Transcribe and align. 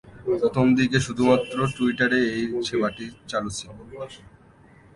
প্রথম 0.39 0.65
দিকে 0.79 0.97
শুধুমাত্র 1.07 1.57
টুইটারে 1.75 2.19
এই 2.33 2.43
সেবাটি 2.67 3.05
চালু 3.31 3.49
ছিল। 3.57 3.69